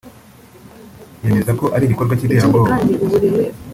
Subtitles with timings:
[1.23, 2.69] yemeza ko ari igikorwa cy’iterabwoba